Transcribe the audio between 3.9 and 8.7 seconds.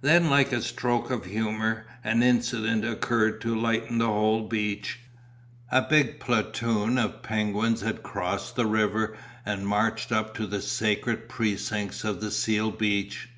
the whole beach. A big platoon of penguins had crossed the